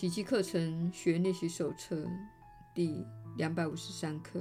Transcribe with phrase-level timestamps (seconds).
[0.00, 2.08] 奇迹课程学练习手册
[2.72, 3.04] 第
[3.36, 4.40] 两百五十三课。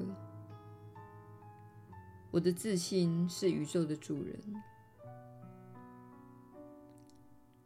[2.31, 4.39] 我的自信是宇宙的主人。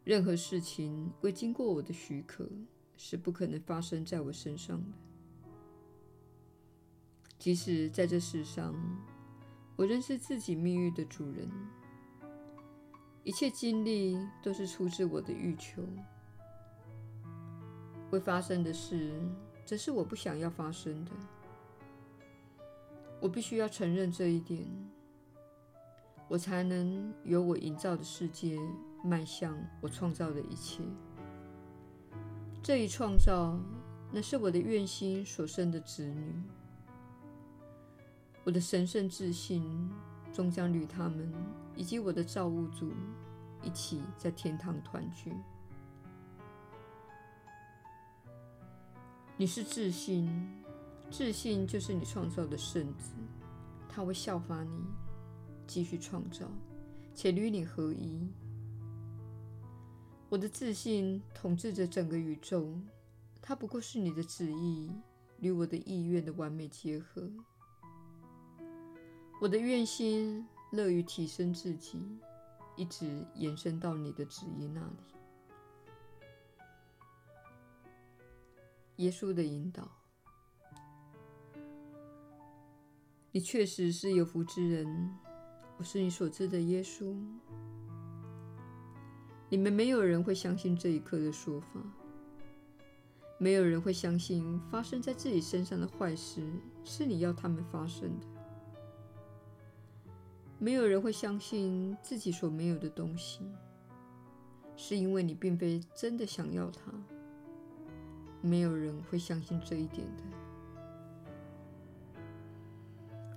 [0.03, 2.49] 任何事情未经过我的许可，
[2.97, 4.87] 是不可能发生在我身上的。
[7.37, 8.73] 即使在这世上，
[9.75, 11.47] 我仍是自己命运的主人。
[13.23, 15.87] 一切经历都是出自我的欲求。
[18.13, 19.11] 会发生的事，
[19.65, 21.11] 则是我不想要发生的。
[23.19, 24.67] 我必须要承认这一点，
[26.27, 28.55] 我才能由我营造的世界
[29.03, 30.83] 迈向我创造的一切。
[32.61, 33.59] 这一创造，
[34.11, 36.35] 乃是我的愿心所生的子女。
[38.43, 39.89] 我的神圣自信
[40.31, 41.33] 终将与他们
[41.75, 42.91] 以及我的造物主
[43.63, 45.33] 一起在天堂团聚。
[49.35, 50.29] 你是自信，
[51.09, 53.13] 自信就是你创造的圣子，
[53.89, 54.85] 他会效法你，
[55.65, 56.47] 继续创造，
[57.15, 58.27] 且与你合一。
[60.29, 62.79] 我的自信统治着整个宇宙，
[63.41, 64.91] 它不过是你的旨意
[65.39, 67.27] 与我的意愿的完美结合。
[69.41, 71.99] 我的愿心乐于提升自己，
[72.75, 75.22] 一直延伸到你的旨意那里。
[78.97, 79.89] 耶稣的引导，
[83.31, 85.09] 你确实是有福之人。
[85.77, 87.15] 我是你所知的耶稣。
[89.49, 91.81] 你们没有人会相信这一刻的说法，
[93.39, 96.47] 没有人会相信发生在自己身上的坏事
[96.83, 98.27] 是你要他们发生的，
[100.59, 103.41] 没有人会相信自己所没有的东西，
[104.75, 106.93] 是因为你并非真的想要它。
[108.43, 110.23] 没有人会相信这一点的。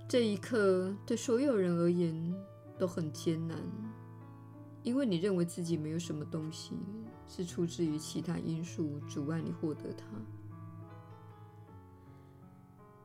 [0.07, 2.35] 这一刻对所有人而言
[2.77, 3.57] 都很艰难，
[4.83, 6.77] 因为你认为自己没有什么东西
[7.27, 10.05] 是出自于其他因素阻碍你获得它。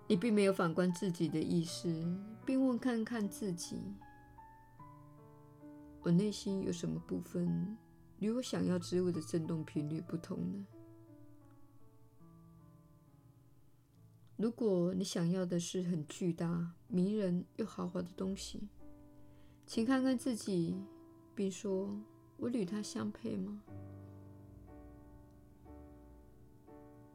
[0.09, 2.05] 你并没有反观自己的意识，
[2.45, 3.95] 并问看看自己：
[6.03, 7.79] 我内心有什么部分
[8.19, 10.67] 与我想要之物的振动频率不同呢？
[14.43, 18.59] 如果你想要的是很巨大、迷人又豪华的东西，
[19.69, 20.75] 请看看自己，
[21.33, 21.97] 并说
[22.39, 23.63] ：“我与它相配吗？”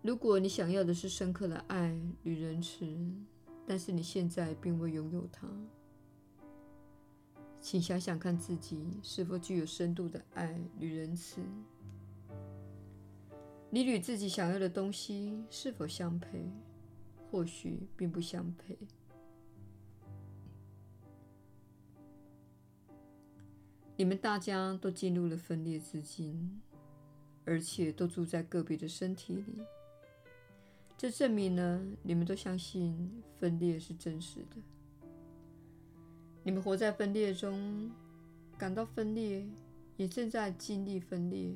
[0.01, 2.87] 如果你想要的是深刻的爱与仁慈，
[3.65, 5.49] 但是你现在并未拥有它，
[7.59, 11.41] 请想想看自己是否具有深度的爱与仁慈。
[13.69, 16.49] 你与自己想要的东西是否相配？
[17.29, 18.77] 或许并不相配。
[23.95, 26.61] 你们大家都进入了分裂之境，
[27.45, 29.61] 而且都住在个别的身体里。
[30.95, 34.57] 这证明了你们都相信分裂是真实的。
[36.43, 37.91] 你们活在分裂中，
[38.57, 39.45] 感到分裂，
[39.95, 41.53] 也正在经历分裂。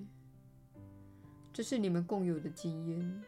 [1.53, 3.23] 这是你们共有的经验。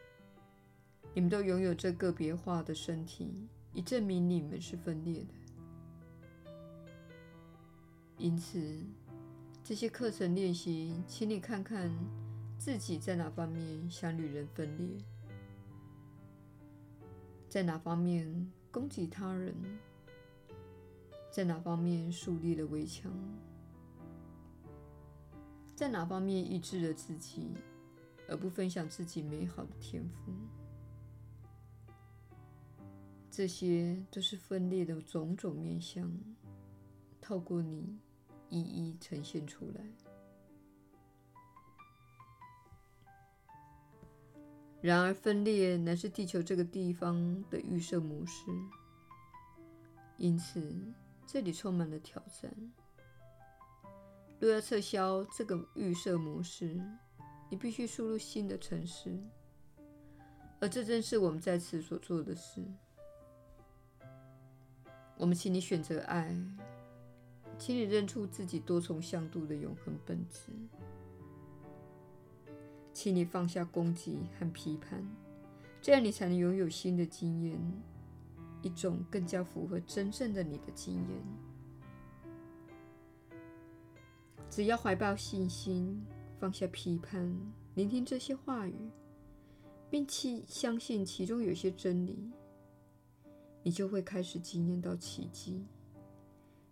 [1.14, 5.34] 你们都拥有这个别化的身体，以证明你们是分裂的。
[8.18, 8.82] 因此，
[9.62, 11.88] 这些课程练习，请你看看
[12.58, 14.98] 自己在哪方面想与人分裂，
[17.48, 19.54] 在哪方面攻击他人，
[21.30, 23.12] 在哪方面树立了围墙，
[25.76, 27.52] 在哪方面抑制了自己，
[28.28, 30.32] 而不分享自己美好的天赋。
[33.36, 36.08] 这些都是分裂的种种面向，
[37.20, 37.98] 透过你
[38.48, 39.84] 一一呈现出来。
[44.80, 48.44] 然而，分裂乃是地球这个地方的预设模式，
[50.16, 50.72] 因此
[51.26, 52.54] 这里充满了挑战。
[54.38, 56.80] 若要撤销这个预设模式，
[57.50, 59.18] 你必须输入新的程式，
[60.60, 62.62] 而这正是我们在此所做的事。
[65.16, 66.36] 我们请你选择爱，
[67.56, 70.50] 请你认出自己多重向度的永恒本质，
[72.92, 75.02] 请你放下攻击和批判，
[75.80, 77.58] 这样你才能拥有新的经验，
[78.60, 81.04] 一种更加符合真正的你的经验。
[84.50, 86.04] 只要怀抱信心，
[86.38, 87.34] 放下批判，
[87.74, 88.74] 聆听这些话语，
[89.88, 92.30] 并且相信其中有些真理，
[93.64, 95.64] 你就会开始经验到奇迹。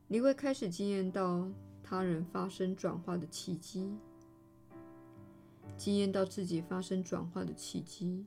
[0.07, 1.51] 你会开始经验到
[1.83, 3.91] 他人发生转化的奇迹，
[5.77, 8.27] 经验到自己发生转化的奇迹，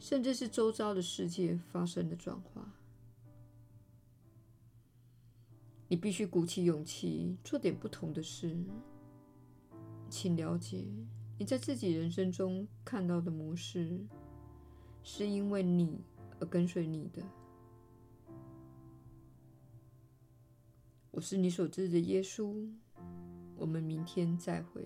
[0.00, 2.72] 甚至是周遭的世界发生的转化。
[5.86, 8.56] 你必须鼓起勇气做点不同的事。
[10.10, 10.84] 请了解，
[11.38, 14.00] 你在自己人生中看到的模式，
[15.04, 16.00] 是因为你
[16.40, 17.22] 而跟随你的。
[21.12, 22.68] 我是你所知的耶稣。
[23.56, 24.82] 我们明天再会。